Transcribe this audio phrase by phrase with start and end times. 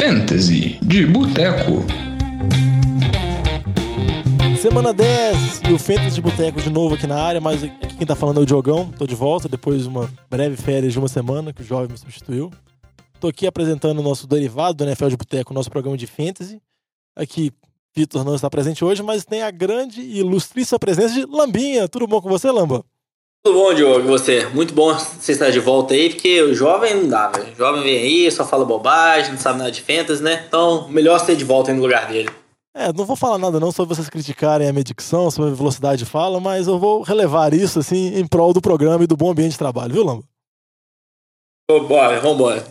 [0.00, 1.84] Fantasy de Boteco.
[4.58, 8.06] Semana 10 e o Fantasy de Boteco de novo aqui na área, mas aqui quem
[8.06, 8.90] tá falando é o Diogão.
[8.92, 11.98] Tô de volta depois de uma breve férias de uma semana que o jovem me
[11.98, 12.50] substituiu.
[13.20, 16.62] Tô aqui apresentando o nosso derivado do NFL de Boteco, nosso programa de Fantasy.
[17.14, 17.52] Aqui,
[17.94, 21.86] Vitor não está presente hoje, mas tem a grande e ilustríssima presença de Lambinha.
[21.86, 22.82] Tudo bom com você, Lamba?
[23.42, 24.46] Tudo bom, Diogo, você?
[24.48, 27.50] Muito bom você estar de volta aí, porque o jovem não dá, velho.
[27.54, 30.44] O jovem vem aí, só fala bobagem, não sabe nada de fantasy, né?
[30.46, 32.28] Então, melhor ser de volta aí no lugar dele.
[32.76, 36.04] É, não vou falar nada não sobre vocês criticarem a minha dicção, sobre a velocidade
[36.04, 39.30] de fala, mas eu vou relevar isso, assim, em prol do programa e do bom
[39.30, 40.24] ambiente de trabalho, viu, Lamba?
[41.88, 42.66] Bora, vambora.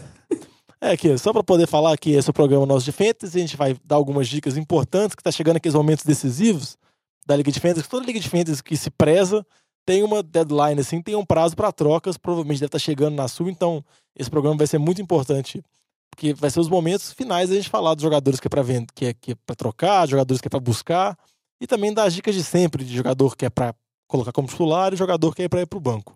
[0.79, 3.41] É aqui, só para poder falar que esse é o programa nosso de Fantasy, a
[3.41, 6.77] gente vai dar algumas dicas importantes, que tá chegando aqueles momentos decisivos
[7.25, 9.43] da Liga de Fantasy, toda Liga de Fantasy que se preza
[9.89, 13.27] tem uma deadline, assim, tem um prazo para trocas, provavelmente deve estar tá chegando na
[13.27, 13.83] sua, então
[14.15, 15.63] esse programa vai ser muito importante,
[16.11, 18.85] porque vai ser os momentos finais da gente falar dos jogadores que é para vender,
[18.93, 21.17] que é, que é para trocar, jogadores que é para buscar,
[21.59, 23.73] e também das dicas de sempre, de jogador que é para
[24.07, 26.15] colocar como titular e jogador que é para ir para o banco.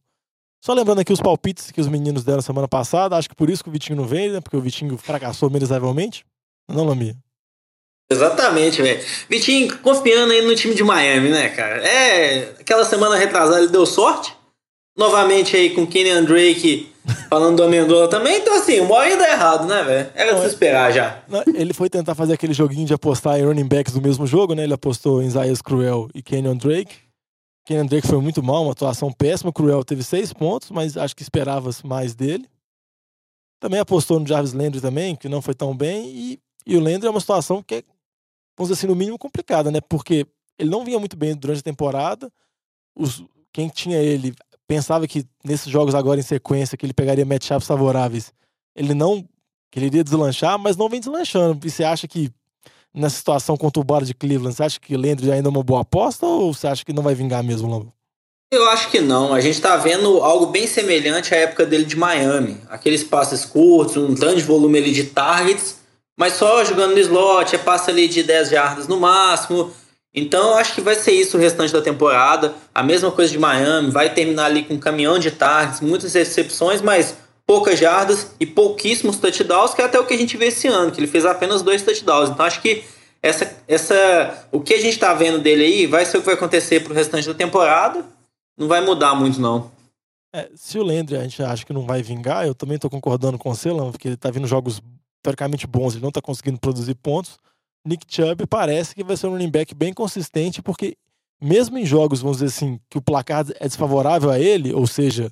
[0.64, 3.64] Só lembrando aqui os palpites que os meninos deram semana passada, acho que por isso
[3.64, 4.40] que o Vitinho não veio, né?
[4.40, 6.24] Porque o Vitinho fracassou miseravelmente.
[6.70, 7.18] Não, Lamia?
[8.12, 9.04] Exatamente, velho.
[9.30, 11.78] Vitinho confiando aí no time de Miami, né, cara?
[11.86, 14.34] É, aquela semana retrasada ele deu sorte.
[14.96, 16.94] Novamente aí com Kenny Drake
[17.30, 18.38] falando do Amendola também.
[18.38, 20.10] Então, assim, uma hora ainda errado, né, velho?
[20.14, 21.24] Era de se esperar já.
[21.54, 24.64] Ele foi tentar fazer aquele joguinho de apostar em running backs do mesmo jogo, né?
[24.64, 26.96] Ele apostou em Zayas Cruel e Kenyon Drake.
[27.66, 29.52] Kenyon Drake foi muito mal, uma atuação péssima.
[29.52, 32.48] Cruel teve seis pontos, mas acho que esperava mais dele.
[33.60, 36.10] Também apostou no Jarvis Landry também, que não foi tão bem.
[36.10, 37.84] E, e o Landry é uma situação que é
[38.58, 39.80] vamos dizer assim, no mínimo complicada, né?
[39.82, 40.26] Porque
[40.58, 42.32] ele não vinha muito bem durante a temporada.
[42.96, 44.34] Os, quem tinha ele
[44.68, 48.34] pensava que nesses jogos agora em sequência que ele pegaria matchups favoráveis,
[48.76, 49.28] ele não
[49.72, 51.66] que ele iria deslanchar, mas não vem deslanchando.
[51.66, 52.32] E você acha que
[52.94, 56.54] nessa situação conturbada de Cleveland, você acha que Landry ainda é uma boa aposta ou
[56.54, 57.92] você acha que não vai vingar mesmo, Lambo?
[58.52, 59.34] Eu acho que não.
[59.34, 62.62] A gente tá vendo algo bem semelhante à época dele de Miami.
[62.70, 65.83] Aqueles passes curtos, um grande volume ali de targets
[66.18, 69.72] mas só jogando no slot, é passa ali de 10 jardas no máximo.
[70.14, 72.54] Então acho que vai ser isso o restante da temporada.
[72.74, 76.82] A mesma coisa de Miami, vai terminar ali com um caminhão de targets, muitas recepções,
[76.82, 80.68] mas poucas jardas e pouquíssimos touchdowns, que é até o que a gente vê esse
[80.68, 82.30] ano, que ele fez apenas dois touchdowns.
[82.30, 82.84] Então acho que
[83.22, 86.36] essa, essa, o que a gente está vendo dele aí vai ser o que vai
[86.36, 88.06] acontecer para o restante da temporada.
[88.58, 89.72] Não vai mudar muito, não.
[90.36, 93.38] É, se o Landry a gente acha que não vai vingar, eu também estou concordando
[93.38, 94.82] com o Celan, porque ele está vindo jogos
[95.24, 97.40] teoricamente bons, ele não está conseguindo produzir pontos.
[97.86, 100.96] Nick Chubb parece que vai ser um running back bem consistente, porque
[101.42, 105.32] mesmo em jogos, vamos dizer assim, que o placar é desfavorável a ele, ou seja,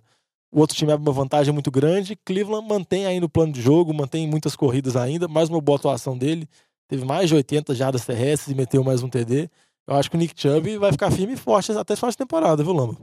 [0.51, 3.93] o outro time abre uma vantagem muito grande, Cleveland mantém ainda o plano de jogo,
[3.93, 6.47] mantém muitas corridas ainda, mais uma boa atuação dele,
[6.89, 9.49] teve mais de 80 jardas terrestres e meteu mais um TD.
[9.87, 12.61] Eu acho que o Nick Chubb vai ficar firme e forte até final de temporada,
[12.61, 12.97] viu, Lamba?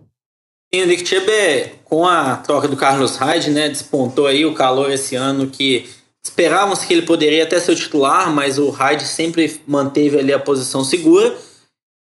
[0.72, 4.55] Sim, o Nick Chubb, é, com a troca do Carlos Hyde, né, despontou aí o
[4.55, 5.88] calor esse ano que
[6.28, 10.38] Esperávamos que ele poderia até ser o titular, mas o Hyde sempre manteve ali a
[10.38, 11.34] posição segura.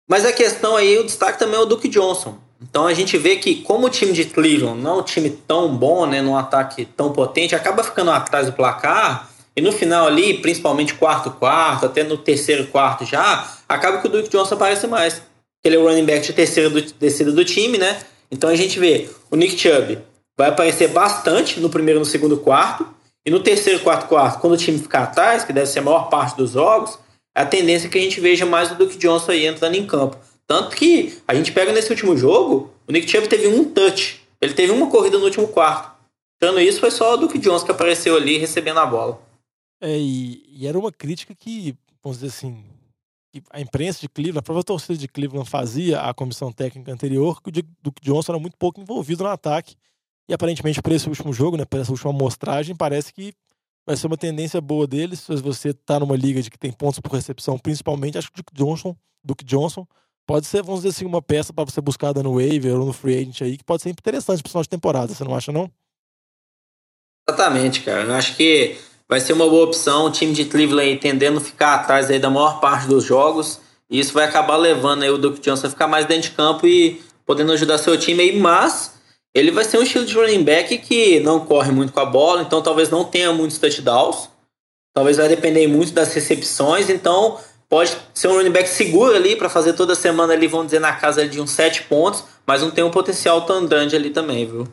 [0.09, 2.39] Mas a questão aí, o destaque também é o Duke Johnson.
[2.61, 5.77] Então a gente vê que, como o time de Cleveland não é um time tão
[5.77, 9.29] bom, né, num ataque tão potente, acaba ficando atrás do placar.
[9.57, 14.11] E no final ali, principalmente quarto quarto, até no terceiro quarto já, acaba que o
[14.11, 15.21] Duke Johnson aparece mais.
[15.65, 18.01] Ele é o running back de terceira descida do time, né?
[18.31, 19.99] Então a gente vê o Nick Chubb
[20.39, 22.87] vai aparecer bastante no primeiro e no segundo quarto.
[23.25, 26.09] E no terceiro, quarto, quarto, quando o time ficar atrás, que deve ser a maior
[26.09, 26.99] parte dos jogos,
[27.35, 30.19] a tendência é que a gente veja mais o Duke Johnson aí entrando em campo.
[30.47, 34.21] Tanto que a gente pega nesse último jogo, o Nick Chubb teve um touch.
[34.41, 35.93] Ele teve uma corrida no último quarto.
[36.41, 39.21] Tirando isso, foi só o Duke Johnson que apareceu ali recebendo a bola.
[39.81, 42.65] É, e, e era uma crítica que, vamos dizer assim,
[43.33, 47.41] que a imprensa de Cleveland, a própria torcida de Cleveland fazia à comissão técnica anterior,
[47.41, 49.77] que o Duke Johnson era muito pouco envolvido no ataque
[50.33, 53.35] e aparentemente, para esse último jogo, né, para essa última amostragem, parece que
[53.87, 55.21] vai ser uma tendência boa deles.
[55.21, 58.43] Se você está numa liga de que tem pontos por recepção, principalmente, acho que o
[58.43, 59.87] Duke Johnson, Duke Johnson
[60.27, 63.19] pode ser, vamos dizer assim, uma peça para você buscar no waiver ou no free
[63.19, 65.71] agent aí, que pode ser interessante para final de temporada, você não acha, não?
[67.29, 68.05] Exatamente, cara.
[68.05, 70.07] Eu acho que vai ser uma boa opção.
[70.07, 73.61] O time de Cleveland tendendo a ficar atrás aí da maior parte dos jogos.
[73.91, 76.67] E isso vai acabar levando aí o Duke Johnson a ficar mais dentro de campo
[76.67, 78.41] e podendo ajudar seu time aí.
[78.41, 78.93] Mas
[79.35, 82.43] ele vai ser um estilo de running back que não corre muito com a bola,
[82.43, 84.29] então talvez não tenha muitos touchdowns.
[84.95, 87.39] Talvez vai depender muito das recepções, então
[87.69, 90.95] pode ser um running back seguro ali para fazer toda semana ali, vamos dizer, na
[90.95, 94.69] casa de uns 7 pontos, mas não tem um potencial tão grande ali também, viu?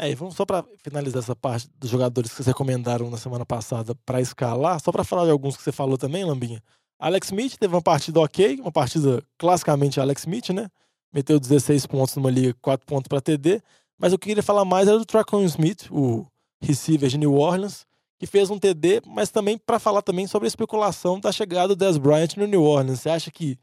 [0.00, 3.44] É, e vamos só para finalizar essa parte dos jogadores que vocês recomendaram na semana
[3.44, 6.62] passada para escalar, só para falar de alguns que você falou também, Lambinha.
[6.98, 10.68] Alex Smith teve uma partida ok, uma partida classicamente Alex Smith, né?
[11.12, 13.60] Meteu 16 pontos numa liga, 4 pontos para TD.
[13.98, 16.26] Mas eu queria falar mais era do Tracon Smith, o
[16.62, 17.84] receiver de New Orleans,
[18.18, 21.76] que fez um TD, mas também para falar também sobre a especulação da chegada do
[21.76, 23.00] Dez Bryant no New Orleans.
[23.00, 23.58] Você acha que,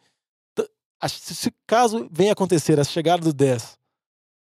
[1.10, 3.78] se caso venha acontecer a chegada do 10,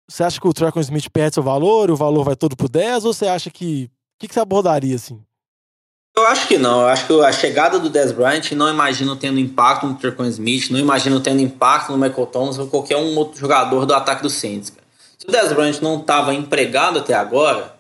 [0.09, 3.05] você acha que o Tracon Smith perde seu valor, o valor vai todo pro 10,
[3.05, 3.85] ou você acha que.
[3.85, 5.21] O que, que você abordaria assim?
[6.15, 6.83] Eu acho que não.
[6.83, 10.71] Eu acho que a chegada do Dez Bryant não imagino tendo impacto no Tracon Smith,
[10.71, 14.31] não imagino tendo impacto no Michael Thomas ou qualquer um outro jogador do ataque do
[14.31, 14.73] Saints.
[15.23, 17.77] Se o Dez Bryant não estava empregado até agora,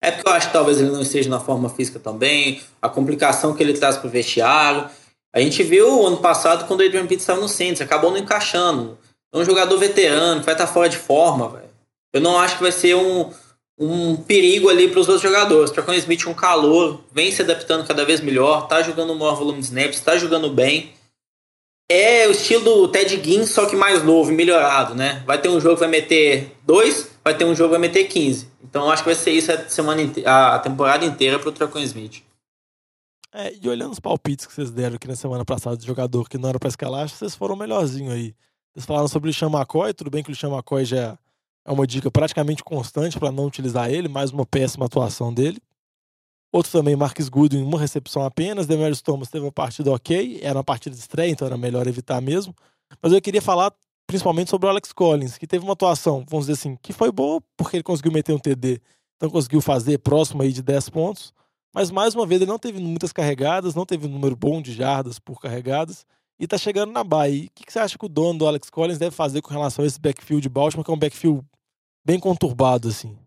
[0.00, 3.52] é porque eu acho que talvez ele não esteja na forma física também, a complicação
[3.52, 4.88] que ele traz para o vestiário.
[5.34, 8.96] A gente viu ano passado quando o Adrian Peterson estava no Saints, acabou não encaixando.
[9.34, 11.70] É um jogador veterano, vai estar tá fora de forma, velho.
[12.12, 13.28] Eu não acho que vai ser um,
[13.76, 15.72] um perigo ali para os outros jogadores.
[15.72, 19.58] Tracon Smith um calor, vem se adaptando cada vez melhor, tá jogando o maior volume
[19.58, 20.92] de snaps, tá jogando bem.
[21.90, 25.22] É o estilo do Ted Ginn, só que mais novo, melhorado, né?
[25.26, 28.04] Vai ter um jogo que vai meter dois, vai ter um jogo que vai meter
[28.04, 28.48] 15.
[28.62, 32.22] Então acho que vai ser isso a, semana a temporada inteira para o Tracon Smith.
[33.32, 36.38] É, e olhando os palpites que vocês deram aqui na semana passada de jogador que
[36.38, 38.34] não era para escalar, vocês foram melhorzinho aí.
[38.72, 41.18] Vocês falaram sobre o McCoy, tudo bem que o McCoy já
[41.66, 45.60] é uma dica praticamente constante para não utilizar ele, mais uma péssima atuação dele.
[46.54, 48.68] Outro também, Marcus Goodwin, uma recepção apenas.
[48.68, 52.20] Demarius Thomas teve uma partida ok, era uma partida de estreia, então era melhor evitar
[52.20, 52.54] mesmo.
[53.02, 53.74] Mas eu queria falar
[54.06, 57.42] principalmente sobre o Alex Collins, que teve uma atuação, vamos dizer assim, que foi boa,
[57.56, 58.80] porque ele conseguiu meter um TD,
[59.16, 61.34] então conseguiu fazer próximo aí de 10 pontos.
[61.74, 64.72] Mas mais uma vez ele não teve muitas carregadas, não teve um número bom de
[64.72, 66.06] jardas por carregadas
[66.38, 67.46] e tá chegando na Bahia.
[67.46, 69.88] O que, você acha que o dono do Alex Collins deve fazer com relação a
[69.88, 71.44] esse backfield de Baltimore, que é um backfield
[72.06, 73.18] bem conturbado, assim?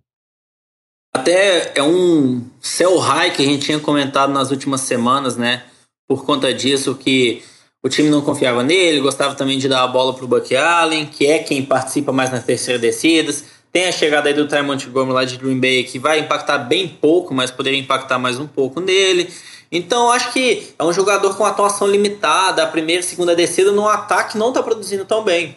[1.13, 5.63] Até é um sell high que a gente tinha comentado nas últimas semanas, né?
[6.07, 7.43] Por conta disso que
[7.83, 11.25] o time não confiava nele, gostava também de dar a bola pro Buck Allen, que
[11.25, 13.45] é quem participa mais nas terceiras descidas.
[13.71, 16.87] Tem a chegada aí do Ty Montgomery lá de Green Bay, que vai impactar bem
[16.87, 19.29] pouco, mas poderia impactar mais um pouco nele.
[19.71, 22.63] Então, acho que é um jogador com atuação limitada.
[22.63, 25.55] A primeira e segunda descida no ataque não está produzindo tão bem.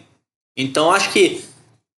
[0.55, 1.43] Então, acho que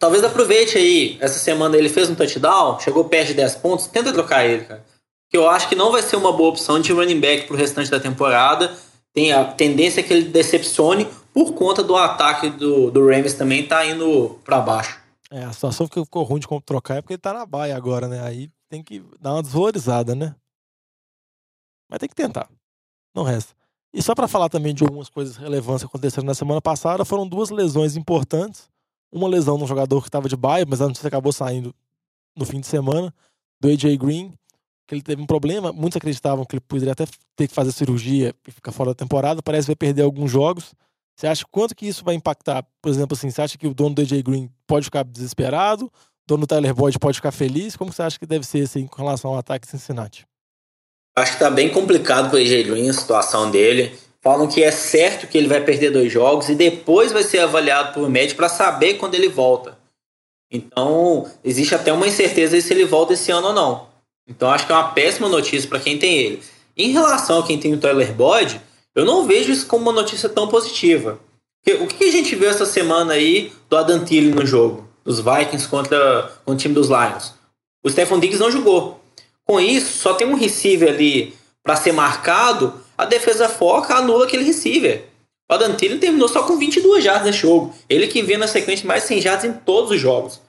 [0.02, 1.16] talvez aproveite aí.
[1.20, 3.87] Essa semana ele fez um touchdown, chegou perto de 10 pontos.
[3.87, 4.84] Tenta trocar ele, cara.
[5.31, 7.56] Que eu acho que não vai ser uma boa opção de running back para o
[7.56, 8.76] restante da temporada.
[9.14, 13.87] Tem a tendência que ele decepcione por conta do ataque do, do Rams também tá
[13.87, 15.00] indo para baixo.
[15.31, 18.08] É, a situação que ficou ruim de trocar é porque ele tá na baia agora,
[18.08, 18.22] né?
[18.25, 20.34] Aí tem que dar uma desvalorizada, né?
[21.88, 22.49] Mas tem que tentar.
[23.14, 23.54] Não resta.
[23.94, 27.28] E só para falar também de algumas coisas relevantes que aconteceram na semana passada, foram
[27.28, 28.72] duas lesões importantes.
[29.12, 31.75] Uma lesão no jogador que estava de baia, mas a notícia acabou saindo
[32.35, 33.14] no fim de semana,
[33.61, 34.32] do AJ Green,
[34.87, 35.73] que ele teve um problema.
[35.73, 37.06] Muitos acreditavam que ele poderia até
[37.37, 39.43] ter que fazer cirurgia e ficar fora da temporada.
[39.43, 40.75] Parece que vai perder alguns jogos.
[41.14, 42.67] Você acha quanto que isso vai impactar?
[42.81, 45.87] Por exemplo, assim, você acha que o dono do AJ Green pode ficar desesperado?
[45.87, 45.91] O
[46.26, 47.76] dono do Tyler Boyd pode ficar feliz?
[47.76, 50.26] Como você acha que deve ser assim, com relação ao ataque Cincinnati?
[51.17, 53.97] Acho que tá bem complicado pro AJ Green a situação dele.
[54.23, 57.93] Falam que é certo que ele vai perder dois jogos e depois vai ser avaliado
[57.93, 59.77] por médico para saber quando ele volta.
[60.51, 63.89] Então, existe até uma incerteza se ele volta esse ano ou não.
[64.29, 66.43] Então, acho que é uma péssima notícia para quem tem ele.
[66.77, 68.61] Em relação a quem tem o Tyler Boyd,
[68.95, 71.19] eu não vejo isso como uma notícia tão positiva.
[71.81, 74.88] O que a gente viu essa semana aí do Adam Thielen no jogo?
[75.05, 77.35] Dos Vikings contra, contra o time dos Lions.
[77.83, 79.00] O Stephen Diggs não jogou.
[79.45, 84.44] Com isso, só tem um receiver ali para ser marcado, a defesa foca, anula aquele
[84.44, 85.04] receiver.
[85.50, 87.75] O Adam Thielen terminou só com 22 jardas nesse jogo.
[87.88, 90.40] Ele que vem na sequência mais 100 jardas em todos os jogos.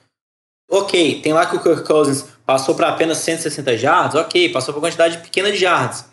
[0.69, 4.79] Ok, tem lá que o Kirk Cousins passou para apenas 160 jardas, ok, passou por
[4.79, 6.05] quantidade pequena de jardas.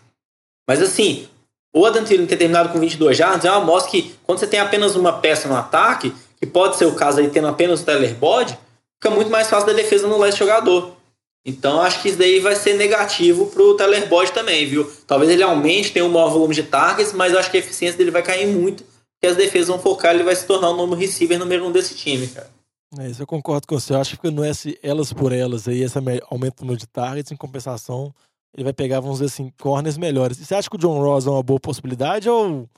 [0.68, 1.28] Mas assim,
[1.74, 4.60] o Adam Thielen ter terminado com 22 jardas é uma mostra que quando você tem
[4.60, 8.14] apenas uma peça no ataque, que pode ser o caso aí tendo apenas o Tyler
[8.14, 8.58] Boyd,
[9.00, 10.96] fica muito mais fácil da defesa anular esse jogador.
[11.44, 14.90] Então acho que isso daí vai ser negativo pro Tyler Boyd também, viu?
[15.06, 17.96] Talvez ele aumente, tenha um maior volume de targets, mas eu acho que a eficiência
[17.96, 20.94] dele vai cair muito, porque as defesas vão focar, ele vai se tornar o novo
[20.94, 22.50] receiver número um desse time, cara.
[22.98, 23.92] É isso, eu concordo com você.
[23.92, 25.96] Eu acho que não é esse elas por elas aí, esse
[26.28, 28.12] aumento no de targets, em compensação,
[28.54, 30.38] ele vai pegar, vamos dizer assim, corners melhores.
[30.40, 32.68] E você acha que o John Ross é uma boa possibilidade ou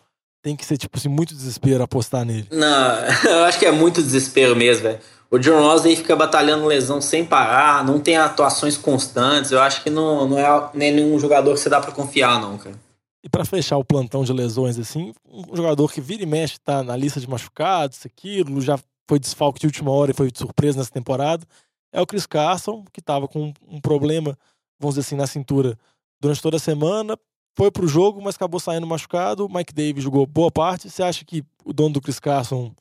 [0.42, 2.46] tem que ser, tipo assim, muito desespero apostar nele?
[2.50, 4.98] Não, eu acho que é muito desespero mesmo, velho.
[5.32, 9.50] O John aí fica batalhando lesão sem parar, não tem atuações constantes.
[9.50, 12.78] Eu acho que não, não é nenhum jogador que você dá para confiar, não, cara.
[13.24, 16.82] E para fechar o plantão de lesões, assim, um jogador que vira e mexe tá
[16.82, 20.76] na lista de machucados, aquilo, já foi desfalque de última hora e foi de surpresa
[20.76, 21.46] nessa temporada,
[21.92, 24.36] é o Chris Carson, que estava com um problema,
[24.78, 25.78] vamos dizer assim, na cintura
[26.20, 27.16] durante toda a semana,
[27.56, 29.48] foi pro jogo, mas acabou saindo machucado.
[29.48, 30.90] Mike Davis jogou boa parte.
[30.90, 32.72] Você acha que o dono do Chris Carson.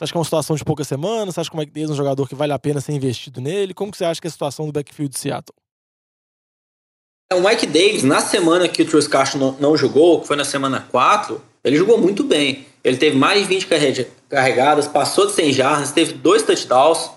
[0.00, 1.34] Você acha que é uma situação de poucas semanas?
[1.34, 3.38] Você acha que o Mike Davis é um jogador que vale a pena ser investido
[3.38, 3.74] nele?
[3.74, 5.54] Como que você acha que é a situação do backfield de Seattle?
[7.30, 10.36] É, o Mike Davis, na semana que o Chris Carson não, não jogou, que foi
[10.36, 12.64] na semana 4, ele jogou muito bem.
[12.82, 17.10] Ele teve mais de 20 carregadas, passou de 100 jardas, teve dois touchdowns.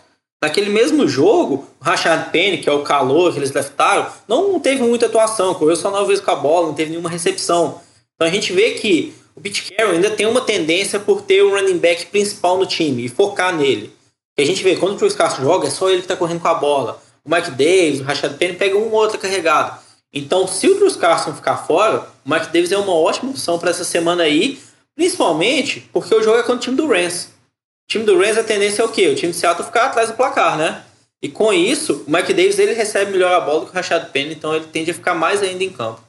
[0.44, 4.84] Naquele mesmo jogo, o Rashad Penny, que é o calor que eles leftaram, não teve
[4.84, 7.80] muita atuação, correu só nove vezes com a bola, não teve nenhuma recepção.
[8.14, 9.42] Então a gente vê que o
[9.76, 13.56] Carroll ainda tem uma tendência por ter o running back principal no time e focar
[13.56, 13.92] nele.
[14.38, 16.42] E a gente vê, quando o Chris Carson joga, é só ele que está correndo
[16.42, 17.02] com a bola.
[17.24, 19.80] O Mike Davis, o Rashad Penny pega um ou outro carregado.
[20.12, 23.72] Então, se o Chris Carson ficar fora, o Mike Davis é uma ótima opção para
[23.72, 24.60] essa semana aí,
[24.96, 27.26] principalmente porque o jogo é contra o time do Rams.
[27.26, 29.08] O time do Rams a tendência é o quê?
[29.08, 30.84] O time de Seattle ficar atrás do placar, né?
[31.22, 34.10] E com isso, o Mike Davis ele recebe melhor a bola do que o Rashad
[34.12, 36.02] Penny, então ele tende a ficar mais ainda em campo.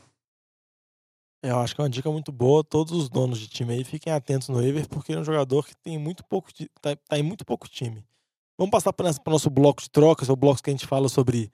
[1.44, 2.64] Eu acho que é uma dica muito boa.
[2.64, 5.76] Todos os donos de time aí fiquem atentos no Ever, porque é um jogador que
[5.76, 6.48] tem muito pouco,
[6.80, 8.02] tá, tá em muito pouco time.
[8.56, 11.52] Vamos passar para o nosso bloco de trocas, o bloco que a gente fala sobre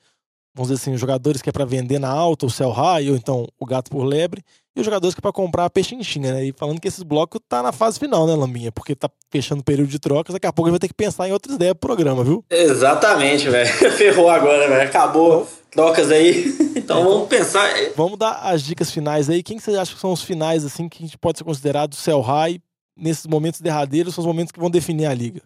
[0.54, 3.46] vamos dizer assim, jogadores que é para vender na alta, o sell high, ou então
[3.58, 4.42] o gato por lebre,
[4.74, 6.44] e os jogadores que é para comprar a peixinha, né?
[6.44, 8.70] E falando que esses blocos tá na fase final, né, Lambinha?
[8.70, 10.94] Porque tá fechando o período de trocas, daqui a pouco a gente vai ter que
[10.94, 12.44] pensar em outras ideias pro programa, viu?
[12.50, 13.68] Exatamente, velho.
[13.96, 14.88] Ferrou agora, velho.
[14.88, 16.54] Acabou trocas aí.
[16.76, 17.70] então vamos pensar.
[17.96, 19.42] Vamos dar as dicas finais aí.
[19.42, 21.94] Quem que você acha que são os finais, assim, que a gente pode ser considerado
[21.94, 22.60] sell high
[22.96, 25.42] nesses momentos derradeiros, são os momentos que vão definir a liga?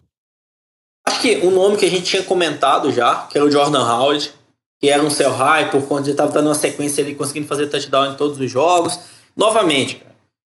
[1.07, 4.31] Acho que um nome que a gente tinha comentado já, que era o Jordan Howard,
[4.79, 7.67] que era um sell high por conta de estar dando uma sequência ali, conseguindo fazer
[7.67, 8.99] touchdown em todos os jogos.
[9.35, 10.01] Novamente,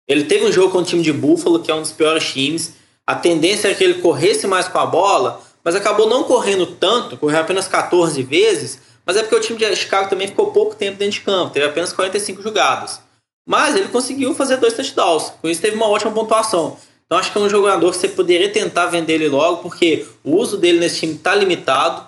[0.06, 2.74] ele teve um jogo com o time de Buffalo, que é um dos piores times.
[3.06, 7.16] A tendência era que ele corresse mais com a bola, mas acabou não correndo tanto,
[7.16, 10.98] correu apenas 14 vezes, mas é porque o time de Chicago também ficou pouco tempo
[10.98, 13.00] dentro de campo, teve apenas 45 jogadas.
[13.48, 16.76] Mas ele conseguiu fazer dois touchdowns, com isso teve uma ótima pontuação.
[17.06, 20.36] Então acho que é um jogador que você poderia tentar vender ele logo, porque o
[20.36, 22.06] uso dele nesse time está limitado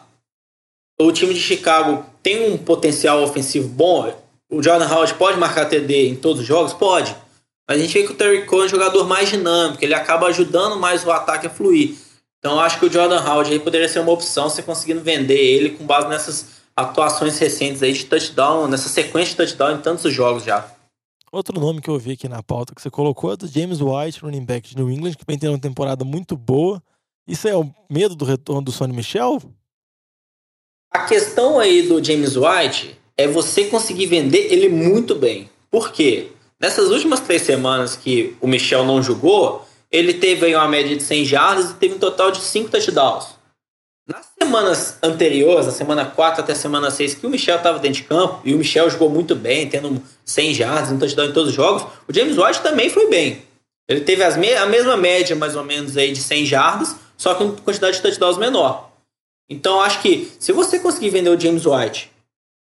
[1.00, 4.14] o time de Chicago tem um potencial ofensivo bom.
[4.50, 6.74] O Jordan Howard pode marcar TD em todos os jogos?
[6.74, 7.16] Pode.
[7.66, 10.26] Mas a gente vê que o Terry Cole é um jogador mais dinâmico, ele acaba
[10.26, 11.94] ajudando mais o ataque a fluir.
[12.38, 15.70] Então acho que o Jordan Howard aí poderia ser uma opção, você conseguindo vender ele
[15.70, 20.44] com base nessas atuações recentes aí de touchdown, nessa sequência de touchdown em tantos jogos
[20.44, 20.68] já.
[21.32, 24.20] Outro nome que eu vi aqui na pauta que você colocou é do James White,
[24.20, 26.82] running back de New England, que vem tendo uma temporada muito boa.
[27.26, 29.40] Isso é o medo do retorno do Sonny Michel?
[30.90, 35.48] A questão aí do James White é você conseguir vender ele muito bem.
[35.70, 36.32] Por quê?
[36.58, 41.02] Nessas últimas três semanas que o Michel não jogou, ele teve aí uma média de
[41.02, 43.39] 100 jardas e teve um total de 5 touchdowns.
[44.10, 48.02] Nas semanas anteriores, a semana 4 até a semana 6, que o Michel estava dentro
[48.02, 51.50] de campo, e o Michel jogou muito bem, tendo 100 jardas, um touchdown em todos
[51.50, 53.42] os jogos, o James White também foi bem.
[53.88, 57.52] Ele teve me a mesma média, mais ou menos, aí de 100 jardas, só com
[57.52, 58.90] quantidade de touchdowns menor.
[59.48, 62.10] Então acho que se você conseguir vender o James White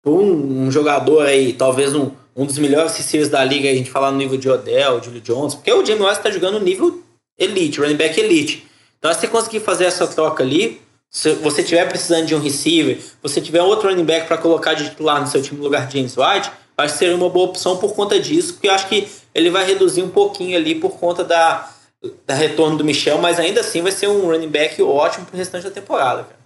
[0.03, 3.91] por um, um jogador aí, talvez um, um dos melhores receivers da liga, a gente
[3.91, 7.03] falar no nível de Odell, Julio Jones, porque o James White está jogando no nível
[7.37, 8.65] elite, running back elite.
[8.97, 13.01] Então se você conseguir fazer essa troca ali, se você tiver precisando de um receiver,
[13.21, 15.97] você tiver outro running back para colocar de titular no seu time no lugar de
[15.97, 19.07] James White, acho que seria uma boa opção por conta disso, porque eu acho que
[19.33, 21.71] ele vai reduzir um pouquinho ali por conta da,
[22.25, 25.63] da retorno do Michel, mas ainda assim vai ser um running back ótimo pro restante
[25.63, 26.23] da temporada.
[26.23, 26.37] Cara.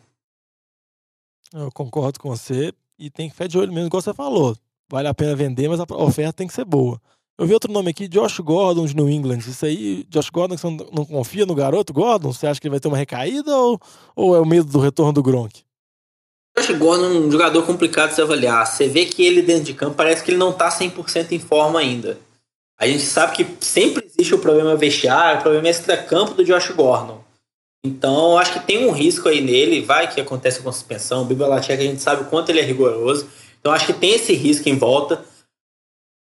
[1.54, 2.74] Eu concordo com você.
[2.98, 4.56] E tem que ficar de olho mesmo, igual você falou.
[4.90, 7.02] Vale a pena vender, mas a oferta tem que ser boa.
[7.42, 9.40] Eu vi outro nome aqui, Josh Gordon de New England.
[9.40, 12.32] Isso aí, Josh Gordon, você não confia no garoto Gordon?
[12.32, 13.82] Você acha que ele vai ter uma recaída ou,
[14.16, 15.64] ou é o medo do retorno do Gronk?
[16.56, 18.68] Josh Gordon é um jogador complicado de se avaliar.
[18.68, 21.80] Você vê que ele dentro de campo parece que ele não tá 100% em forma
[21.80, 22.20] ainda.
[22.78, 27.24] A gente sabe que sempre existe o problema vestiário, o problema extra-campo do Josh Gordon.
[27.84, 31.24] Então, acho que tem um risco aí nele, vai que acontece com suspensão.
[31.24, 33.28] O Bibalacheca a gente sabe o quanto ele é rigoroso.
[33.60, 35.26] Então, acho que tem esse risco em volta.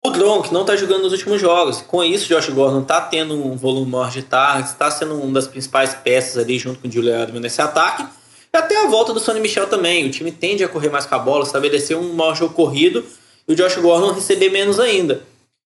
[0.08, 1.82] O Gronk não está jogando nos últimos jogos.
[1.82, 5.48] Com isso, Josh Gordon está tendo um volume maior de targets, está sendo uma das
[5.48, 8.06] principais peças ali junto com o Julian Adams nesse ataque.
[8.54, 10.06] E até a volta do Sonny Michel também.
[10.06, 13.04] O time tende a correr mais com a bola, estabelecer um maior jogo corrido
[13.46, 15.24] e o Josh Gordon receber menos ainda.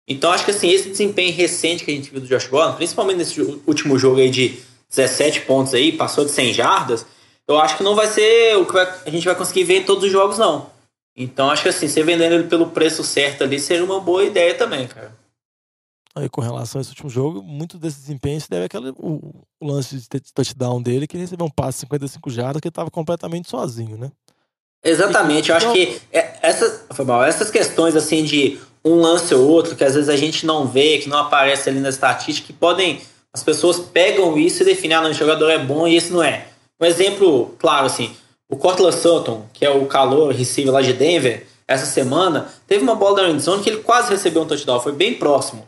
[0.08, 3.18] Então acho que assim, esse desempenho recente que a gente viu do Josh Gordon, principalmente
[3.18, 4.58] nesse último jogo aí de
[4.90, 7.06] 17 pontos aí, passou de 100 jardas,
[7.48, 10.04] eu acho que não vai ser o que a gente vai conseguir ver em todos
[10.04, 10.66] os jogos, não.
[11.16, 14.56] Então acho que assim, você vendendo ele pelo preço certo ali seria uma boa ideia
[14.56, 15.16] também, cara.
[16.16, 19.66] Aí com relação a esse último jogo, muito desse desempenho se deve àquele o, o
[19.66, 22.92] lance de touchdown dele, que ele recebeu um passe de 55 jardas que ele estava
[22.92, 24.12] completamente sozinho, né?
[24.84, 26.84] Exatamente, eu acho então que é, essas,
[27.28, 30.98] essas questões assim de um lance ou outro, que às vezes a gente não vê,
[30.98, 33.00] que não aparece ali na estatística, que podem.
[33.34, 36.22] As pessoas pegam isso e definem, ah, não, o jogador é bom e esse não
[36.22, 36.48] é.
[36.80, 38.14] Um exemplo, claro, assim,
[38.52, 42.96] o Cortland Sutton, que é o calor receiver lá de Denver, essa semana, teve uma
[42.96, 45.66] bola da end zone que ele quase recebeu um touchdown, foi bem próximo.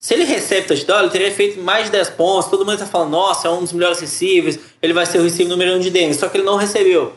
[0.00, 3.10] Se ele recebe touchdown, ele teria feito mais de 10 pontos, todo mundo está falando,
[3.10, 5.90] nossa, é um dos melhores receivers, ele vai ser o receiver número 1 um de
[5.90, 7.12] Denver, só que ele não recebeu.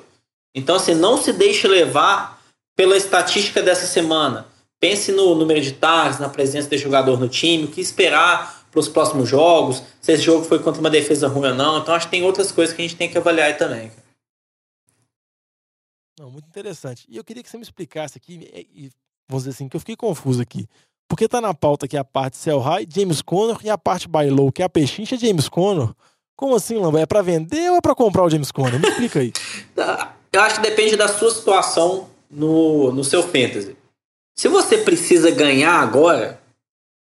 [0.53, 2.41] Então, assim, não se deixe levar
[2.75, 4.47] pela estatística dessa semana.
[4.81, 8.79] Pense no número de targets, na presença de jogador no time, o que esperar para
[8.81, 11.77] os próximos jogos, se esse jogo foi contra uma defesa ruim ou não.
[11.79, 13.89] Então, acho que tem outras coisas que a gente tem que avaliar também.
[16.19, 17.05] Não, muito interessante.
[17.09, 18.89] E eu queria que você me explicasse aqui, e,
[19.27, 20.67] vamos dizer assim, que eu fiquei confuso aqui.
[21.07, 24.29] Porque tá na pauta aqui a parte Cell High, James Conner, e a parte Buy
[24.29, 25.89] Low, que é a pechincha James Conner.
[26.35, 26.99] Como assim, Lamba?
[26.99, 28.79] É para vender ou é para comprar o James Conner?
[28.79, 29.31] Me explica aí.
[30.31, 33.75] eu acho que depende da sua situação no, no seu fantasy.
[34.37, 36.41] Se você precisa ganhar agora,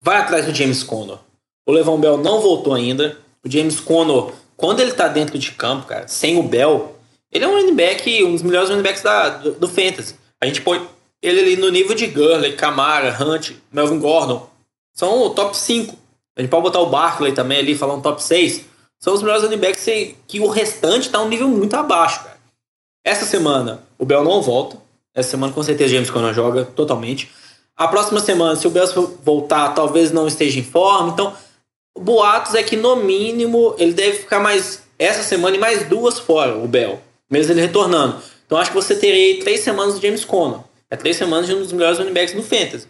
[0.00, 1.18] vai atrás do James Conner.
[1.66, 3.18] O Levon Bell não voltou ainda.
[3.44, 6.97] O James Conner, quando ele tá dentro de campo, cara, sem o Bell,
[7.30, 10.14] ele é um running back, um dos melhores running backs da, do, do Fantasy.
[10.40, 10.86] A gente põe
[11.22, 14.48] ele ali no nível de Gurley, Camara, Hunt, Melvin Gordon.
[14.94, 15.94] São o top 5.
[16.36, 18.64] A gente pode botar o Barkley também ali, falar um top 6.
[18.98, 19.84] São os melhores running backs
[20.26, 22.38] que o restante tá um nível muito abaixo, cara.
[23.04, 24.78] Essa semana, o Bell não volta.
[25.14, 27.30] Essa semana, com certeza, James Conner joga totalmente.
[27.76, 28.86] A próxima semana, se o Bell
[29.22, 31.10] voltar, talvez não esteja em forma.
[31.10, 31.34] Então,
[31.96, 36.56] boatos é que, no mínimo, ele deve ficar mais essa semana e mais duas fora,
[36.56, 38.22] o Bell mesmo ele retornando.
[38.46, 40.60] Então acho que você teria três semanas do James Conner.
[40.90, 42.88] É três semanas de um dos melhores running backs no Fantasy.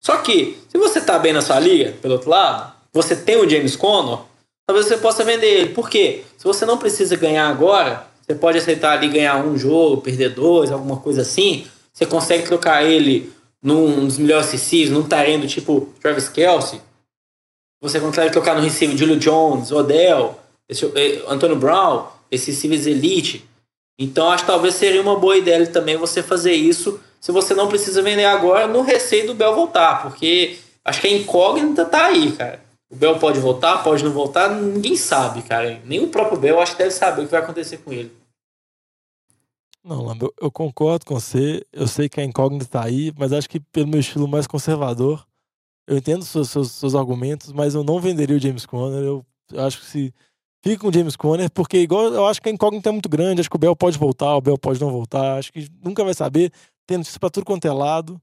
[0.00, 3.48] Só que, se você tá bem na sua liga, pelo outro lado, você tem o
[3.48, 4.18] James Conner,
[4.66, 5.74] talvez você possa vender ele.
[5.74, 6.24] Por quê?
[6.36, 10.70] Se você não precisa ganhar agora, você pode aceitar ali ganhar um jogo, perder dois,
[10.70, 11.66] alguma coisa assim.
[11.92, 13.32] Você consegue trocar ele
[13.62, 16.80] num dos melhores receivers, num tarendo tipo Travis Kelsey.
[17.80, 20.38] Você consegue trocar no receiver Julio Jones, Odell,
[20.68, 23.48] eh, Antônio Brown, esses receivers elite.
[23.98, 27.68] Então acho que talvez seria uma boa ideia também você fazer isso se você não
[27.68, 32.30] precisa vender agora no receio do Bell voltar, porque acho que a incógnita tá aí,
[32.32, 32.62] cara.
[32.90, 35.82] O Bell pode voltar, pode não voltar, ninguém sabe, cara.
[35.84, 38.16] Nem o próprio Bell acho que deve saber o que vai acontecer com ele.
[39.84, 41.64] Não, Lambo, eu concordo com você.
[41.72, 45.26] Eu sei que a incógnita tá aí, mas acho que pelo meu estilo mais conservador,
[45.86, 49.02] eu entendo seus, seus, seus argumentos, mas eu não venderia o James Conner.
[49.02, 50.14] Eu, eu acho que se
[50.62, 53.40] Fica com o James Conner, porque igual eu acho que a incógnita é muito grande.
[53.40, 55.38] Acho que o Bell pode voltar, o Bell pode não voltar.
[55.38, 56.52] Acho que nunca vai saber.
[56.86, 58.20] Tem notícia pra tudo quanto é lado.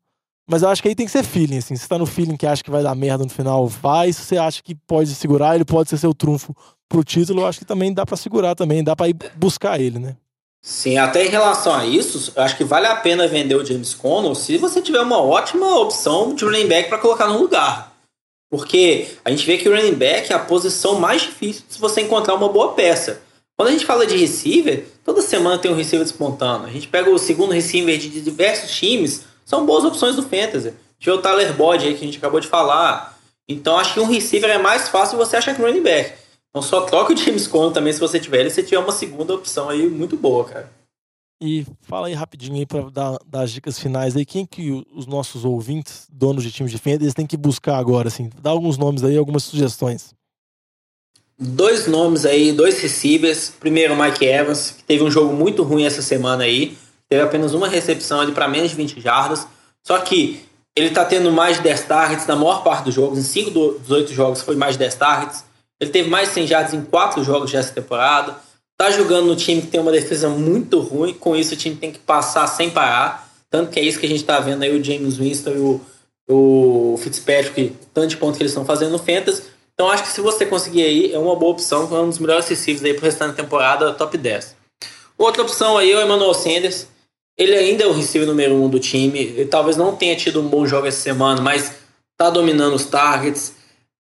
[0.47, 1.75] Mas eu acho que aí tem que ser feeling, assim.
[1.75, 4.13] Se tá no feeling que acha que vai dar merda no final, vai.
[4.13, 6.55] Se você acha que pode segurar, ele pode ser seu trunfo
[6.87, 9.99] pro título, eu acho que também dá para segurar também, dá para ir buscar ele,
[9.99, 10.15] né?
[10.61, 13.93] Sim, até em relação a isso, eu acho que vale a pena vender o James
[13.93, 17.94] Conner se você tiver uma ótima opção de running back para colocar no lugar.
[18.55, 21.99] Porque a gente vê que o running back é a posição mais difícil se você
[21.99, 23.21] encontrar uma boa peça.
[23.57, 26.65] Quando a gente fala de receiver, toda semana tem um receiver despontando.
[26.65, 30.73] A gente pega o segundo receiver de diversos times, são boas opções do Fantasy.
[30.97, 33.19] Tinha o Tyler Boyd aí que a gente acabou de falar.
[33.45, 36.13] Então acho que um receiver é mais fácil você achar que um running back.
[36.49, 39.35] Então só troca o James Conner também se você tiver ele, você tiver uma segunda
[39.35, 40.71] opção aí muito boa, cara.
[41.41, 44.25] E fala aí rapidinho aí para dar, dar as dicas finais aí.
[44.25, 48.29] Quem que os nossos ouvintes, donos de times de fantasy, têm que buscar agora, assim?
[48.41, 50.13] Dá alguns nomes aí, algumas sugestões.
[51.37, 53.49] Dois nomes aí, dois receivers.
[53.59, 56.77] Primeiro, Mike Evans, que teve um jogo muito ruim essa semana aí.
[57.09, 59.45] Teve apenas uma recepção ali para menos de 20 jardas.
[59.83, 63.19] Só que ele tá tendo mais de 10 targets na maior parte dos jogos.
[63.19, 65.43] Em 5 dos 8 jogos foi mais de 10 targets.
[65.79, 68.37] Ele teve mais de 100 jardas em 4 jogos dessa temporada.
[68.77, 71.91] Tá jogando no time que tem uma defesa muito ruim, com isso o time tem
[71.91, 73.29] que passar sem parar.
[73.49, 75.81] Tanto que é isso que a gente tá vendo aí o James Winston e o,
[76.27, 79.43] o Fitzpatrick, tanto de ponto que eles estão fazendo no Fantasy.
[79.73, 82.47] Então acho que se você conseguir aí, é uma boa opção, é um dos melhores
[82.47, 84.55] receivers aí pro restante da temporada, top 10.
[85.17, 86.87] Outra opção aí é o Emmanuel Sanders.
[87.37, 89.19] Ele ainda é o receiver número 1 um do time.
[89.19, 91.73] Ele talvez não tenha tido um bom jogo essa semana, mas
[92.17, 93.53] tá dominando os targets.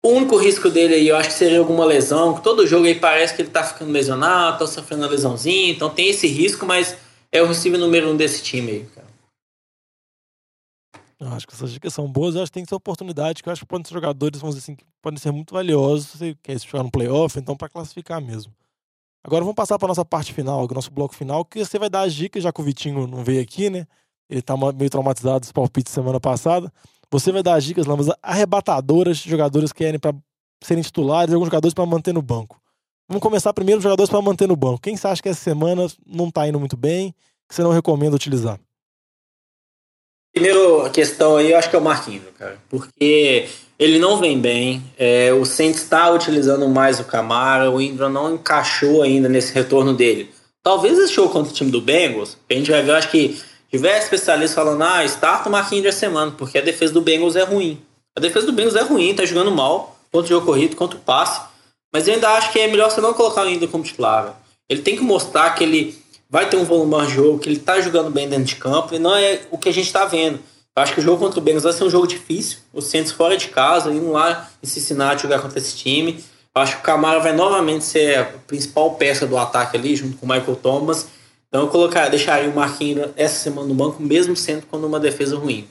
[0.06, 3.34] O único risco dele aí, eu acho que seria alguma lesão, todo jogo aí parece
[3.34, 6.98] que ele tá ficando lesionado, tá sofrendo uma lesãozinha, então tem esse risco, mas
[7.32, 9.08] é o receiver número um desse time aí, cara.
[11.18, 13.48] Eu acho que essas dicas são boas, eu acho que tem que ser oportunidade, que
[13.48, 16.38] eu acho que podem ser jogadores, vamos dizer assim, que podem ser muito valiosos se
[16.44, 18.54] quer jogar no playoff, então para classificar mesmo.
[19.24, 22.02] Agora vamos passar para nossa parte final, o nosso bloco final, que você vai dar
[22.02, 23.88] as dicas, já que o Vitinho não veio aqui, né?
[24.30, 26.70] Ele tá meio traumatizado dos palpites semana passada.
[27.14, 30.16] Você vai dar as dicas, Lamas, arrebatadoras de jogadores que querem para
[30.64, 32.60] serem titulares alguns jogadores para manter no banco.
[33.08, 34.82] Vamos começar primeiro os jogadores para manter no banco.
[34.82, 37.14] Quem você acha que essa semana não tá indo muito bem?
[37.48, 38.60] que você não recomenda utilizar?
[40.34, 42.58] Primeiro, a questão aí, eu acho que é o Marquinhos, cara.
[42.68, 43.48] Porque
[43.78, 44.84] ele não vem bem.
[44.98, 47.70] É, o Saints está utilizando mais o Camara.
[47.70, 50.32] O Ingram não encaixou ainda nesse retorno dele.
[50.64, 53.40] Talvez esse jogo contra o time do Bengals, a gente vai ver, eu acho que
[53.74, 57.42] tiver especialistas falando, ah, starta o Marquinhos de semana, porque a defesa do Bengals é
[57.42, 57.82] ruim.
[58.16, 61.02] A defesa do Bengals é ruim, tá jogando mal, contra o jogo corrido, contra o
[61.02, 61.42] passe.
[61.92, 64.40] Mas eu ainda acho que é melhor você não colocar o como titular.
[64.70, 65.98] Ele tem que mostrar que ele
[66.30, 69.00] vai ter um volume de jogo, que ele tá jogando bem dentro de campo, e
[69.00, 70.40] não é o que a gente tá vendo.
[70.76, 72.60] Eu acho que o jogo contra o Bengals vai ser um jogo difícil.
[72.72, 76.24] O Santos fora de casa, indo lá em Cincinnati jogar contra esse time.
[76.56, 80.18] Eu acho que o Camara vai novamente ser a principal peça do ataque ali, junto
[80.18, 81.08] com o Michael Thomas.
[81.54, 85.38] Então eu colocar, deixaria o Marquinhos essa semana no banco, mesmo sendo quando uma defesa
[85.38, 85.68] ruim.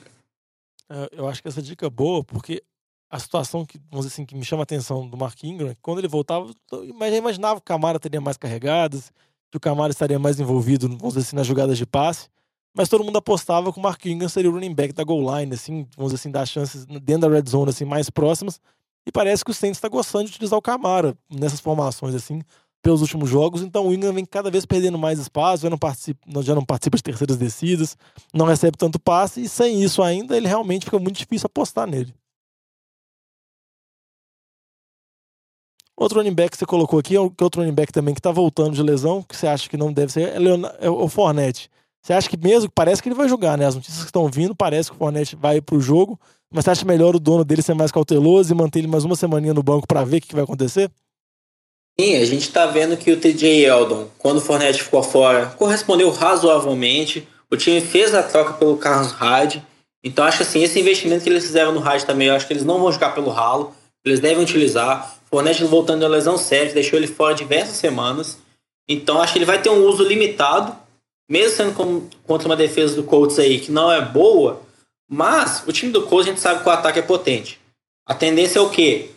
[0.89, 2.63] É, eu acho que essa dica é boa, porque
[3.09, 5.97] a situação que, vamos dizer assim, que me chama a atenção do Marquinhos, é quando
[5.97, 9.11] ele voltava, eu imaginava que o Camara teria mais carregadas,
[9.51, 12.29] que o Camara estaria mais envolvido, vamos dizer assim, nas jogadas de passe.
[12.73, 15.53] Mas todo mundo apostava que o Mark Ingram seria o running back da goal line,
[15.53, 18.57] assim, vamos dizer assim, dar chances dentro da red zone, assim, mais próximas.
[19.05, 22.41] E parece que o Saints está gostando de utilizar o Camara nessas formações, assim,
[22.83, 23.63] pelos últimos jogos.
[23.63, 26.97] Então o Ingram vem cada vez perdendo mais espaço, já não participa, já não participa
[26.97, 27.97] de terceiras descidas,
[28.31, 29.41] não recebe tanto passe.
[29.41, 32.13] E sem isso ainda, ele realmente fica muito difícil apostar nele.
[35.95, 38.75] Outro running back que você colocou aqui, é outro running back também que está voltando
[38.75, 41.69] de lesão, que você acha que não deve ser, é, é o Fornette.
[42.01, 43.65] Você acha que mesmo, parece que ele vai jogar, né?
[43.65, 46.19] As notícias que estão vindo, parece que o Fornette vai pro jogo,
[46.51, 49.15] mas você acha melhor o dono dele ser mais cauteloso e manter ele mais uma
[49.15, 50.91] semaninha no banco para ver o que, que vai acontecer?
[51.99, 56.09] Sim, a gente tá vendo que o TJ Eldon, quando o Fornette ficou fora, correspondeu
[56.09, 57.27] razoavelmente.
[57.51, 59.63] O time fez a troca pelo Carlos Hyde.
[60.03, 62.65] Então acho que assim, esse investimento que eles fizeram no Hyde também, acho que eles
[62.65, 63.75] não vão jogar pelo ralo.
[64.03, 65.17] Eles devem utilizar.
[65.29, 68.39] Fournette voltando de uma lesão séria, deixou ele fora diversas semanas.
[68.89, 70.75] Então acho que ele vai ter um uso limitado,
[71.29, 74.61] mesmo sendo como, contra uma defesa do Colts aí que não é boa.
[75.09, 77.59] Mas o time do Colts a gente sabe que o ataque é potente.
[78.05, 79.11] A tendência é o quê?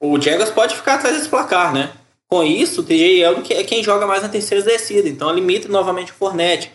[0.00, 1.92] O Jaguars pode ficar atrás desse placar, né?
[2.28, 5.08] Com isso, o TJ Eldon é quem joga mais na terceira descida.
[5.08, 6.70] Então limita novamente o Fournette.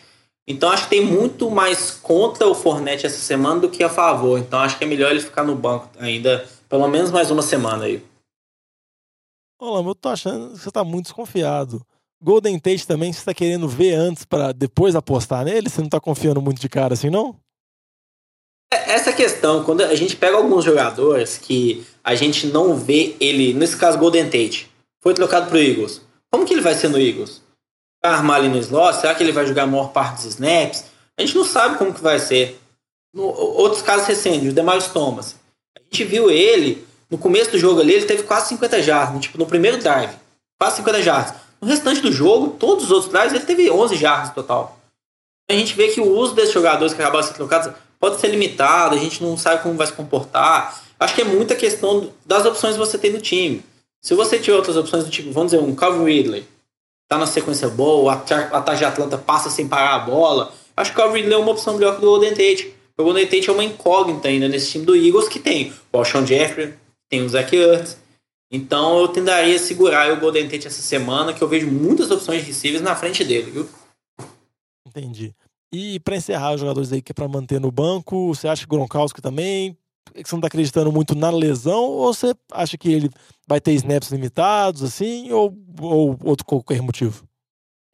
[0.48, 4.40] Então acho que tem muito mais contra o Fournette essa semana do que a favor.
[4.40, 7.86] Então acho que é melhor ele ficar no banco ainda, pelo menos mais uma semana
[7.86, 8.04] aí.
[9.60, 11.82] Olá, eu tô achando que você tá muito desconfiado.
[12.22, 15.70] Golden Tate também, você tá querendo ver antes para depois apostar nele?
[15.70, 17.36] Você não tá confiando muito de cara assim, não?
[18.72, 23.54] É, essa questão, quando a gente pega alguns jogadores que a gente não vê ele,
[23.54, 24.70] nesse caso Golden Tate,
[25.02, 26.02] foi trocado pro Eagles.
[26.32, 27.42] Como que ele vai ser no Eagles?
[28.04, 29.00] Vai armar ali no slot?
[29.00, 30.86] Será que ele vai jogar a maior parte dos snaps?
[31.18, 32.60] A gente não sabe como que vai ser.
[33.14, 35.36] No, outros casos recentes, o Demarius Thomas.
[35.78, 39.38] A gente viu ele no começo do jogo ali, ele teve quase 50 jardas, tipo,
[39.38, 40.16] no primeiro drive.
[40.60, 41.36] Quase 50 jardas.
[41.62, 44.80] No restante do jogo, todos os outros drives, ele teve 11 jardas total.
[45.50, 47.72] A gente vê que o uso desses jogadores que acabaram sendo trocados
[48.04, 50.84] pode ser limitado, a gente não sabe como vai se comportar.
[51.00, 53.64] Acho que é muita questão das opções que você tem no time.
[54.02, 56.46] Se você tiver outras opções do tipo, vamos dizer, um Calvin Ridley,
[57.08, 61.00] tá na sequência boa, o ataque de Atlanta passa sem parar a bola, acho que
[61.00, 62.76] o Calvin Ridley é uma opção melhor que o Golden Tate.
[62.98, 66.26] O Golden Tate é uma incógnita ainda nesse time do Eagles que tem o Alshon
[66.26, 66.74] Jeffrey,
[67.10, 67.98] tem o Zach Ertz.
[68.52, 72.42] Então eu tendaria a segurar o Golden Tate essa semana, que eu vejo muitas opções
[72.42, 73.70] de receivers na frente dele, viu?
[74.86, 75.34] Entendi.
[75.74, 78.70] E para encerrar os jogadores aí que é para manter no banco, você acha que
[78.70, 79.76] Gronkowski também?
[80.14, 83.10] Você não está acreditando muito na lesão ou você acha que ele
[83.48, 87.24] vai ter snaps limitados, assim, ou, ou outro qualquer motivo?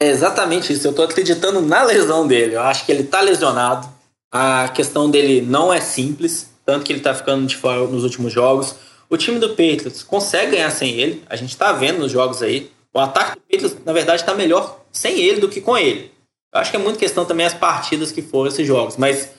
[0.01, 0.85] É exatamente isso.
[0.87, 2.55] Eu estou acreditando na lesão dele.
[2.55, 3.87] Eu acho que ele está lesionado.
[4.29, 8.33] A questão dele não é simples, tanto que ele está ficando de fora nos últimos
[8.33, 8.75] jogos.
[9.09, 12.69] O time do Patriots consegue ganhar sem ele, a gente está vendo nos jogos aí.
[12.93, 16.11] O ataque do Patriots, na verdade, está melhor sem ele do que com ele.
[16.53, 19.29] Eu acho que é muito questão também as partidas que foram esses jogos, mas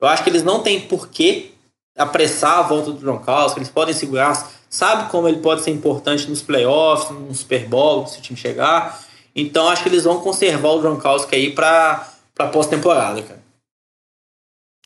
[0.00, 1.52] eu acho que eles não têm porquê
[1.96, 6.42] apressar a volta do Gronkowski, eles podem segurar, sabe como ele pode ser importante nos
[6.42, 9.04] playoffs, no Super Bowl, se o time chegar.
[9.34, 13.42] Então acho que eles vão conservar o Gronkowski aí para para pós-temporada, cara.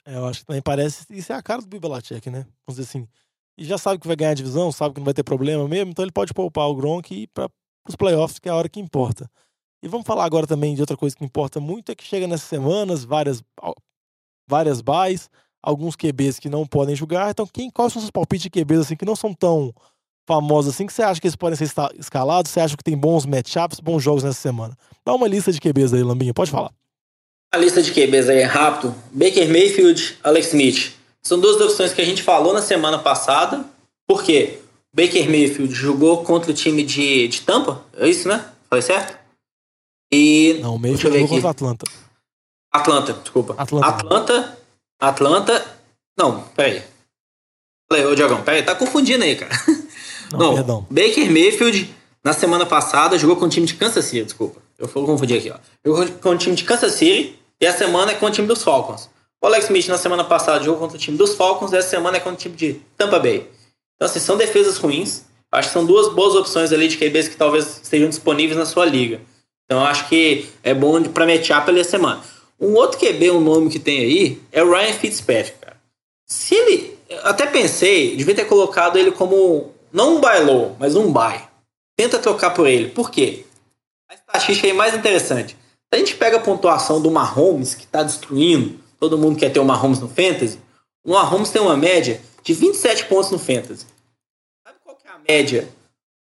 [0.05, 2.47] É, eu acho que também parece isso é a cara do Bill Belichick, né?
[2.67, 3.09] Vamos dizer assim,
[3.57, 5.93] e já sabe que vai ganhar a divisão, sabe que não vai ter problema mesmo,
[5.93, 7.49] então ele pode poupar o Gronk e para
[7.89, 9.31] os playoffs, que é a hora que importa.
[9.85, 12.49] E vamos falar agora também de outra coisa que importa muito, é que chega nessas
[12.49, 13.43] semanas, várias,
[14.49, 15.29] várias buys,
[15.63, 17.31] alguns QBs que não podem jogar.
[17.31, 19.75] Então, quem, quais são os palpites de QBs assim, que não são tão
[20.27, 22.51] famosos assim, que você acha que eles podem ser escalados?
[22.51, 24.75] Você acha que tem bons matchups, bons jogos nessa semana?
[25.05, 26.73] Dá uma lista de QBs aí, Lambinha, pode falar.
[27.53, 28.95] A lista de QBs aí é rápido.
[29.13, 30.95] Baker Mayfield, Alex Smith.
[31.23, 33.67] São duas opções que a gente falou na semana passada.
[34.09, 34.61] Por quê?
[34.95, 38.47] Baker Mayfield jogou contra o time de, de Tampa, é isso, né?
[38.71, 39.24] Foi certo?
[40.15, 40.61] E.
[40.61, 41.87] Não, o Mayfield jogou contra o Atlanta.
[42.73, 43.55] Atlanta, desculpa.
[43.57, 43.87] Atlanta.
[43.87, 44.59] Atlanta.
[45.01, 45.67] Atlanta.
[46.19, 46.83] Não, peraí.
[47.89, 49.53] Falei, ô Diogão, peraí, tá confundindo aí, cara.
[50.33, 50.87] Não, Não, perdão.
[50.91, 54.61] Baker Mayfield, na semana passada, jogou com o time de Kansas City, desculpa.
[54.79, 55.59] Eu vou confundir aqui, ó.
[55.85, 58.63] Jogou com o time de Kansas City e essa semana é com o time dos
[58.63, 59.09] Falcons.
[59.41, 62.17] O Alex Smith, na semana passada, jogou contra o time dos Falcons e essa semana
[62.17, 63.49] é contra o time de Tampa Bay.
[63.95, 65.23] Então, assim, são defesas ruins.
[65.53, 68.85] Acho que são duas boas opções ali de QBs que talvez estejam disponíveis na sua
[68.87, 69.21] liga.
[69.65, 72.23] Então, acho que é bom pra matchup a semana.
[72.61, 75.77] Um outro QB, um nome que tem aí, é o Ryan Fitzpatrick, cara.
[76.27, 76.95] Se ele.
[77.23, 79.73] Até pensei, devia ter colocado ele como.
[79.93, 81.41] Não um buy low, mas um buy.
[81.97, 82.91] Tenta trocar por ele.
[82.91, 83.45] Por quê?
[84.09, 85.57] A estatística aí mais interessante.
[85.57, 89.61] Se a gente pega a pontuação do Mahomes, que está destruindo, todo mundo quer ter
[89.61, 90.59] o Mahomes no Fantasy.
[91.05, 93.87] O Mahomes tem uma média de 27 pontos no Fantasy.
[94.67, 95.69] Sabe qual que é a média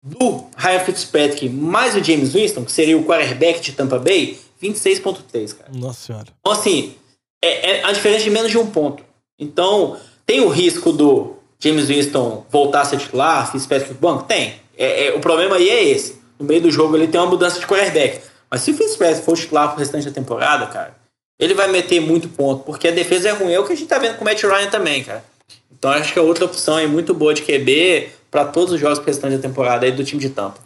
[0.05, 4.39] do Ryan Fitzpatrick mais o James Winston, que seria o quarterback de Tampa Bay?
[4.63, 5.71] 26,3, cara.
[5.75, 6.27] Nossa senhora.
[6.41, 6.95] Então, assim,
[7.43, 9.03] é, é a diferença de menos de um ponto.
[9.39, 14.25] Então, tem o risco do James Winston voltar a ser titular, Fitzpatrick pro banco?
[14.25, 14.61] Tem.
[14.77, 16.21] É, é, o problema aí é esse.
[16.39, 18.21] No meio do jogo ele tem uma mudança de quarterback.
[18.51, 20.95] Mas se o Fitzpatrick for titular pro restante da temporada, cara,
[21.39, 23.53] ele vai meter muito ponto, porque a defesa é ruim.
[23.53, 25.25] É o que a gente tá vendo com o Matt Ryan também, cara.
[25.71, 28.99] Então, acho que é outra opção aí muito boa de QB para todos os jogos
[28.99, 30.61] pro restante da temporada aí do time de Tampa.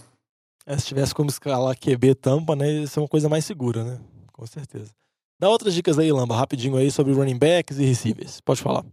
[0.67, 2.71] É, se tivesse como escalar QB tampa, né?
[2.71, 3.99] Isso é uma coisa mais segura, né?
[4.33, 4.91] Com certeza.
[5.41, 8.41] Dá outras dicas aí, Lamba, rapidinho aí sobre running backs e receivers.
[8.43, 8.85] Pode falar.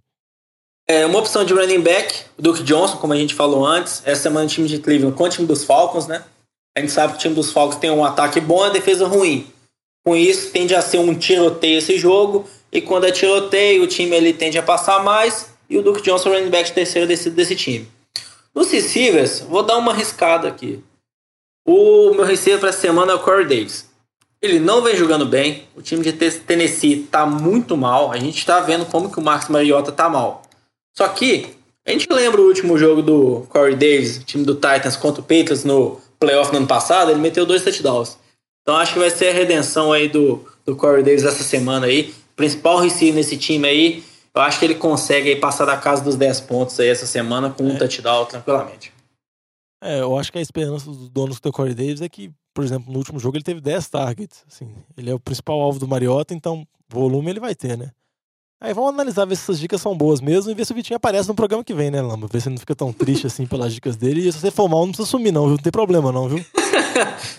[0.88, 4.24] É, uma opção de running back, o Duke Johnson, como a gente falou antes, essa
[4.24, 6.24] semana o time de Cleveland com o time dos Falcons, né?
[6.78, 9.08] A gente sabe que o time dos Falcons tem um ataque bom e a defesa
[9.08, 9.48] ruim.
[10.06, 14.16] Com isso, tende a ser um tiroteio esse jogo, e quando é tiroteio, o time
[14.16, 17.88] ele tende a passar mais, e o Duke Johnson running back terceiro desse, desse time.
[18.54, 20.82] Nos receivers, vou dar uma arriscada aqui.
[21.68, 23.90] O meu receiver para essa semana é o Corey Davis.
[24.42, 28.60] Ele não vem jogando bem, o time de Tennessee tá muito mal, a gente tá
[28.60, 30.44] vendo como que o Marcos Mariota tá mal.
[30.96, 31.50] Só que,
[31.86, 35.64] a gente lembra o último jogo do Corey Davis, time do Titans contra o Patriots
[35.64, 38.18] no playoff no ano passado, ele meteu dois touchdowns.
[38.62, 42.14] Então acho que vai ser a redenção aí do, do Corey Davis essa semana aí.
[42.36, 44.04] Principal receiver nesse time aí.
[44.36, 47.50] Eu acho que ele consegue aí passar da casa dos 10 pontos aí essa semana
[47.50, 48.92] com um touchdown tranquilamente.
[49.82, 52.92] É, eu acho que a esperança dos donos do Corey Davis é que, por exemplo,
[52.92, 54.44] no último jogo ele teve 10 targets.
[54.52, 57.92] Assim, ele é o principal alvo do Mariota, então volume ele vai ter, né?
[58.60, 60.98] Aí vamos analisar, ver se essas dicas são boas mesmo e ver se o Vitinho
[60.98, 62.28] aparece no programa que vem, né, Lamba?
[62.28, 64.28] Ver se ele não fica tão triste assim pelas dicas dele.
[64.28, 65.52] E se você for mal, não precisa sumir, não, viu?
[65.52, 66.44] Não tem problema, não, viu?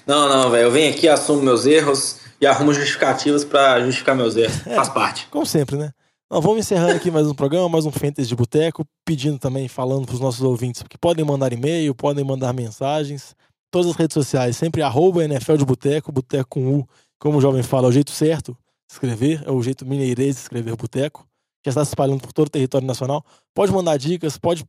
[0.06, 0.64] Não, não, velho.
[0.64, 4.58] Eu venho aqui, assumo meus erros e arrumo justificativas pra justificar meus erros.
[4.58, 5.26] Faz parte.
[5.30, 5.92] Como sempre, né?
[6.28, 10.06] Não, vamos encerrando aqui mais um programa, mais um Fantasy de Boteco, pedindo também, falando
[10.06, 13.36] pros nossos ouvintes que podem mandar e-mail, podem mandar mensagens.
[13.70, 16.88] Todas as redes sociais, sempre arroba NFL de Boteco, Boteco com U,
[17.20, 18.58] como o jovem fala, é o jeito certo
[18.88, 21.22] de escrever, é o jeito mineirês de escrever Boteco,
[21.62, 23.24] que já está se espalhando por todo o território nacional.
[23.54, 24.64] Pode mandar dicas, pode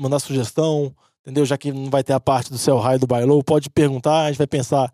[0.00, 1.44] mandar sugestão, entendeu?
[1.44, 4.28] Já que não vai ter a parte do céu raio do bailou, pode perguntar, a
[4.28, 4.90] gente vai pensar,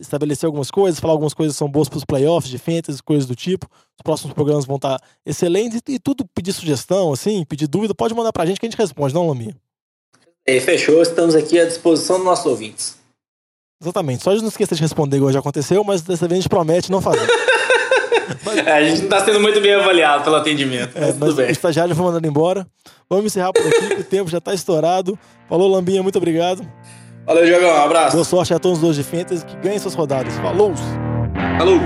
[0.00, 3.26] estabelecer algumas coisas, falar algumas coisas que são boas para os playoffs de fantasy, coisas
[3.26, 3.66] do tipo.
[3.96, 8.14] Os próximos programas vão estar excelentes e, e tudo pedir sugestão, assim, pedir dúvida, pode
[8.14, 9.56] mandar pra gente que a gente responde, não, Laminha?
[10.46, 12.96] E fechou, estamos aqui à disposição dos nossos ouvintes.
[13.80, 14.22] Exatamente.
[14.22, 16.90] Só de não esquecer de responder igual já aconteceu, mas dessa vez a gente promete
[16.90, 17.26] não fazer.
[18.66, 21.32] É, a gente não tá sendo muito bem avaliado pelo atendimento, mas É, tudo mas
[21.32, 21.50] o bem.
[21.50, 22.66] estagiário foi mandado embora.
[23.08, 25.18] Vamos encerrar por aqui, o tempo já tá estourado.
[25.48, 26.66] Falou, Lambinha, muito obrigado.
[27.26, 27.70] Valeu, Diogão.
[27.70, 28.16] Um abraço.
[28.16, 30.34] Boa sorte a todos os dois de Fantasy, que ganhem suas rodadas.
[30.38, 30.72] Falou!
[31.58, 31.78] Falou.